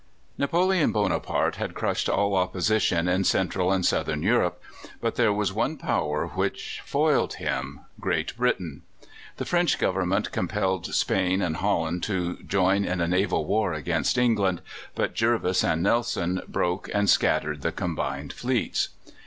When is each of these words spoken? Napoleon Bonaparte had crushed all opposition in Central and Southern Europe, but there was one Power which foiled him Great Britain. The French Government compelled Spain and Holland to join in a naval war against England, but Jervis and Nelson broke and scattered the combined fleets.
Napoleon 0.35 0.91
Bonaparte 0.91 1.57
had 1.57 1.75
crushed 1.75 2.09
all 2.09 2.33
opposition 2.33 3.07
in 3.07 3.23
Central 3.23 3.71
and 3.71 3.85
Southern 3.85 4.23
Europe, 4.23 4.59
but 4.99 5.13
there 5.13 5.31
was 5.31 5.53
one 5.53 5.77
Power 5.77 6.29
which 6.29 6.81
foiled 6.83 7.35
him 7.35 7.81
Great 7.99 8.35
Britain. 8.35 8.81
The 9.37 9.45
French 9.45 9.77
Government 9.77 10.31
compelled 10.31 10.87
Spain 10.95 11.39
and 11.39 11.57
Holland 11.57 12.01
to 12.05 12.37
join 12.41 12.83
in 12.83 12.99
a 12.99 13.07
naval 13.07 13.45
war 13.45 13.73
against 13.73 14.17
England, 14.17 14.63
but 14.95 15.13
Jervis 15.13 15.63
and 15.63 15.83
Nelson 15.83 16.41
broke 16.47 16.89
and 16.91 17.07
scattered 17.07 17.61
the 17.61 17.71
combined 17.71 18.33
fleets. 18.33 18.89